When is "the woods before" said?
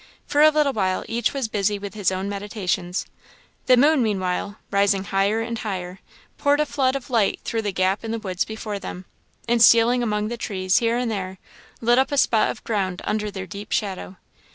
8.09-8.79